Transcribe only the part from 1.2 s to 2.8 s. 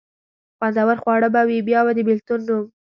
به وي، بیا به د بېلتون نوم.